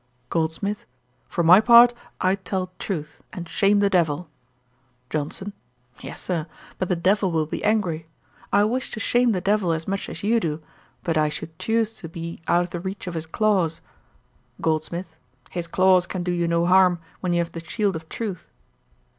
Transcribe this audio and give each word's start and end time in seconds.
GOLDSMITH. 0.31 0.85
'For 1.27 1.43
my 1.43 1.61
part, 1.61 1.93
I'd 2.19 2.43
tell 2.43 2.71
truth, 2.79 3.21
and 3.31 3.47
shame 3.47 3.81
the 3.81 3.89
devil.' 3.91 4.27
JOHNSON. 5.11 5.53
'Yes, 6.01 6.19
Sir; 6.19 6.47
but 6.79 6.89
the 6.89 6.95
devil 6.95 7.31
will 7.31 7.45
be 7.45 7.63
angry. 7.63 8.07
I 8.51 8.63
wish 8.63 8.89
to 8.93 8.99
shame 8.99 9.31
the 9.31 9.41
devil 9.41 9.71
as 9.71 9.87
much 9.87 10.07
you 10.23 10.39
do, 10.39 10.59
but 11.03 11.19
I 11.19 11.29
should 11.29 11.59
choose 11.59 11.93
to 11.99 12.09
be 12.09 12.41
out 12.47 12.63
of 12.63 12.69
the 12.71 12.79
reach 12.79 13.05
of 13.05 13.13
his 13.13 13.27
claws.' 13.27 13.79
GOLDSMITH. 14.59 15.15
'His 15.51 15.67
claws 15.67 16.07
can 16.07 16.23
do 16.23 16.31
you 16.31 16.47
no 16.47 16.65
harm, 16.65 16.97
when 17.19 17.33
you 17.33 17.37
have 17.37 17.51
the 17.51 17.63
shield 17.63 17.95
of 17.95 18.09
truth.' 18.09 18.47